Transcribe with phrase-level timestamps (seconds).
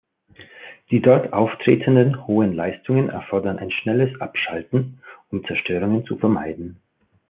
[0.89, 6.77] Die dort auftretenden hohen Leistungen erfordern ein schnelles Abschalten, um Zerstörungen zu vermeiden.